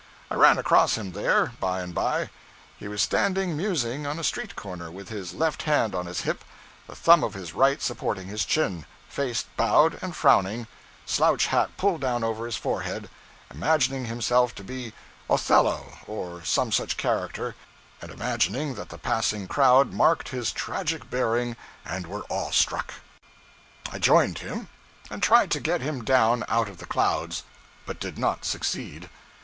[0.31, 2.31] I ran across him there, by and by.
[2.75, 6.43] He was standing musing on a street corner, with his left hand on his hip,
[6.87, 10.65] the thumb of his right supporting his chin, face bowed and frowning,
[11.05, 13.11] slouch hat pulled down over his forehead
[13.53, 14.93] imagining himself to be
[15.29, 17.53] Othello or some such character,
[18.01, 21.55] and imagining that the passing crowd marked his tragic bearing
[21.85, 22.95] and were awestruck.
[23.93, 24.67] I joined him,
[25.11, 27.43] and tried to get him down out of the clouds,
[27.85, 29.07] but did not succeed.